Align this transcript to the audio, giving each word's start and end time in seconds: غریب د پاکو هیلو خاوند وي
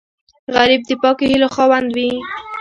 غریب 0.55 0.81
د 0.87 0.91
پاکو 1.01 1.23
هیلو 1.31 1.47
خاوند 1.55 1.87
وي 1.95 2.11